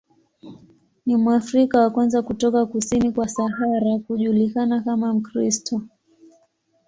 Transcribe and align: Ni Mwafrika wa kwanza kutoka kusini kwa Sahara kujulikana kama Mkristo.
Ni 1.05 1.15
Mwafrika 1.15 1.79
wa 1.79 1.89
kwanza 1.89 2.21
kutoka 2.21 2.65
kusini 2.65 3.11
kwa 3.11 3.27
Sahara 3.27 3.99
kujulikana 4.07 4.81
kama 4.81 5.13
Mkristo. 5.13 5.81